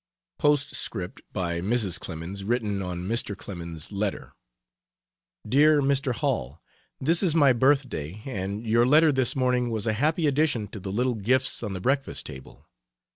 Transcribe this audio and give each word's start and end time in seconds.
Postscript 0.39 1.21
by 1.31 1.61
Mrs. 1.61 1.99
Clemens 1.99 2.43
written 2.43 2.81
on 2.81 3.07
Mr. 3.07 3.37
Clemens's 3.37 3.91
letter: 3.91 4.33
DEAR 5.47 5.79
MR. 5.79 6.11
HALL, 6.15 6.59
This 6.99 7.21
is 7.21 7.35
my 7.35 7.53
birthday 7.53 8.23
and 8.25 8.65
your 8.65 8.87
letter 8.87 9.11
this 9.11 9.35
morning 9.35 9.69
was 9.69 9.85
a 9.85 9.93
happy 9.93 10.25
addition 10.25 10.67
to 10.69 10.79
the 10.79 10.91
little 10.91 11.13
gifts 11.13 11.61
on 11.61 11.73
the 11.73 11.79
breakfast 11.81 12.25
table. 12.25 12.67